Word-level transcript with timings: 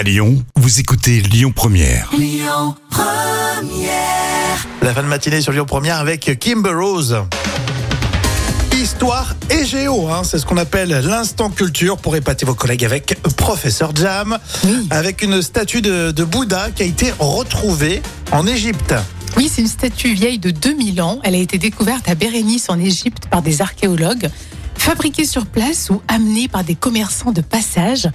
À 0.00 0.02
Lyon, 0.02 0.42
vous 0.56 0.80
écoutez 0.80 1.20
Lyon 1.20 1.52
Première. 1.54 2.10
La 4.80 4.94
fin 4.94 5.02
de 5.02 5.08
matinée 5.08 5.42
sur 5.42 5.52
Lyon 5.52 5.66
Première 5.66 5.98
avec 5.98 6.38
Kimber 6.40 6.72
Rose. 6.72 7.18
Histoire 8.80 9.36
et 9.50 9.66
géo, 9.66 10.08
hein, 10.08 10.22
c'est 10.24 10.38
ce 10.38 10.46
qu'on 10.46 10.56
appelle 10.56 10.88
l'instant 10.88 11.50
culture 11.50 11.98
pour 11.98 12.16
épater 12.16 12.46
vos 12.46 12.54
collègues 12.54 12.86
avec 12.86 13.20
Professeur 13.36 13.94
Jam, 13.94 14.38
avec 14.88 15.20
une 15.20 15.42
statue 15.42 15.82
de, 15.82 16.12
de 16.12 16.24
Bouddha 16.24 16.70
qui 16.70 16.82
a 16.82 16.86
été 16.86 17.12
retrouvée 17.18 18.00
en 18.32 18.46
Égypte. 18.46 18.94
Oui, 19.36 19.50
c'est 19.52 19.60
une 19.60 19.68
statue 19.68 20.14
vieille 20.14 20.38
de 20.38 20.50
2000 20.50 21.02
ans. 21.02 21.20
Elle 21.24 21.34
a 21.34 21.38
été 21.38 21.58
découverte 21.58 22.08
à 22.08 22.14
Bérénice 22.14 22.70
en 22.70 22.80
Égypte 22.80 23.26
par 23.30 23.42
des 23.42 23.60
archéologues. 23.60 24.30
Fabriquée 24.76 25.26
sur 25.26 25.44
place 25.44 25.90
ou 25.90 26.00
amenée 26.08 26.48
par 26.48 26.64
des 26.64 26.74
commerçants 26.74 27.32
de 27.32 27.42
passage, 27.42 28.08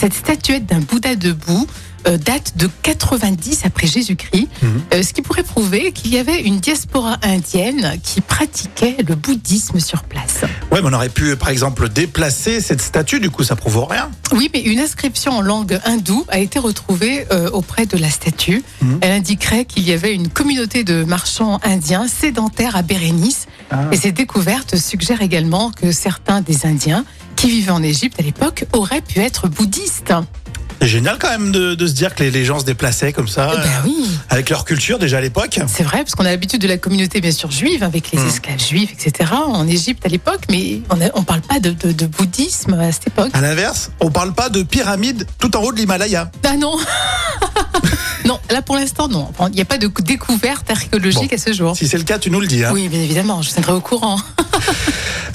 cette 0.00 0.14
statuette 0.14 0.64
d'un 0.64 0.80
Bouddha 0.80 1.14
debout 1.14 1.66
euh, 2.08 2.16
date 2.16 2.56
de 2.56 2.70
90 2.82 3.66
après 3.66 3.86
Jésus-Christ, 3.86 4.48
euh, 4.94 5.02
ce 5.02 5.12
qui 5.12 5.20
pourrait 5.20 5.42
prouver 5.42 5.92
qu'il 5.92 6.14
y 6.14 6.18
avait 6.18 6.40
une 6.40 6.58
diaspora 6.58 7.18
indienne 7.22 8.00
qui 8.02 8.22
pratiquait 8.22 8.96
le 9.06 9.14
bouddhisme 9.14 9.78
sur 9.78 10.04
place. 10.04 10.40
Ouais, 10.72 10.80
mais 10.80 10.88
on 10.88 10.94
aurait 10.94 11.10
pu, 11.10 11.36
par 11.36 11.50
exemple, 11.50 11.90
déplacer 11.90 12.62
cette 12.62 12.80
statue, 12.80 13.20
du 13.20 13.28
coup, 13.28 13.44
ça 13.44 13.56
prouve 13.56 13.84
rien. 13.84 14.10
Oui, 14.32 14.48
mais 14.54 14.62
une 14.62 14.78
inscription 14.78 15.32
en 15.32 15.42
langue 15.42 15.78
hindoue 15.84 16.24
a 16.28 16.38
été 16.38 16.58
retrouvée 16.58 17.26
euh, 17.30 17.50
auprès 17.50 17.84
de 17.84 17.98
la 17.98 18.08
statue. 18.08 18.62
Mhm. 18.80 19.00
Elle 19.02 19.12
indiquerait 19.12 19.66
qu'il 19.66 19.86
y 19.86 19.92
avait 19.92 20.14
une 20.14 20.30
communauté 20.30 20.82
de 20.82 21.04
marchands 21.04 21.60
indiens 21.62 22.08
sédentaires 22.08 22.76
à 22.76 22.80
Bérénice. 22.80 23.46
Ah. 23.70 23.88
Et 23.92 23.96
ces 23.96 24.12
découvertes 24.12 24.76
suggèrent 24.76 25.20
également 25.20 25.70
que 25.70 25.92
certains 25.92 26.40
des 26.40 26.64
Indiens 26.64 27.04
qui 27.40 27.48
vivaient 27.48 27.70
en 27.70 27.82
Égypte 27.82 28.20
à 28.20 28.22
l'époque 28.22 28.66
auraient 28.74 29.00
pu 29.00 29.20
être 29.20 29.48
bouddhistes. 29.48 30.12
C'est 30.82 30.88
génial 30.88 31.16
quand 31.18 31.30
même 31.30 31.52
de, 31.52 31.74
de 31.74 31.86
se 31.86 31.92
dire 31.94 32.14
que 32.14 32.22
les, 32.22 32.30
les 32.30 32.44
gens 32.44 32.58
se 32.58 32.64
déplaçaient 32.66 33.12
comme 33.14 33.28
ça, 33.28 33.50
Eh 33.54 33.56
ben 33.56 33.62
euh, 33.62 33.68
oui, 33.86 34.06
avec 34.28 34.50
leur 34.50 34.66
culture 34.66 34.98
déjà 34.98 35.18
à 35.18 35.20
l'époque. 35.22 35.58
c'est 35.66 35.82
vrai, 35.82 35.98
parce 35.98 36.14
qu'on 36.14 36.24
a 36.26 36.30
l'habitude 36.30 36.60
de 36.60 36.68
la 36.68 36.76
communauté 36.76 37.22
bien 37.22 37.32
sûr 37.32 37.50
juive, 37.50 37.82
avec 37.82 38.12
les 38.12 38.18
Mhm. 38.18 38.28
esclaves 38.28 38.60
juifs, 38.66 38.90
etc., 38.92 39.30
en 39.46 39.66
Égypte 39.66 40.04
à 40.04 40.10
l'époque, 40.10 40.40
mais 40.50 40.80
on 40.90 40.96
ne 40.96 41.24
parle 41.24 41.40
pas 41.40 41.60
de, 41.60 41.70
de- 41.70 41.92
de 41.92 42.06
bouddhisme 42.06 42.74
à 42.74 42.92
cette 42.92 43.06
époque. 43.08 43.30
À 43.32 43.40
l'inverse, 43.40 43.90
on 44.00 44.10
parle 44.10 44.34
pas 44.34 44.50
de 44.50 44.62
pyramide 44.62 45.26
tout 45.38 45.54
en 45.56 45.62
haut 45.62 45.72
de 45.72 45.78
l'Himalaya. 45.78 46.30
Ah 46.46 46.56
non 46.58 46.76
Non, 48.26 48.38
là 48.50 48.60
pour 48.62 48.76
l'instant 48.76 49.08
non. 49.08 49.30
Il 49.48 49.54
n'y 49.54 49.60
a 49.62 49.64
pas 49.66 49.78
de 49.78 49.90
découverte 50.02 50.70
archéologique 50.70 51.30
Bon. 51.30 51.36
à 51.36 51.38
ce 51.38 51.52
jour. 51.54 51.74
Si 51.76 51.88
c'est 51.88 51.96
le 51.98 52.04
cas, 52.04 52.18
tu 52.18 52.30
nous 52.30 52.40
le 52.40 52.46
dis. 52.46 52.64
Hein. 52.64 52.70
Oui, 52.74 52.88
bien 52.88 53.00
évidemment, 53.00 53.40
je 53.42 53.50
tiendrai 53.50 53.72
au 53.72 53.80
courant. 53.80 54.18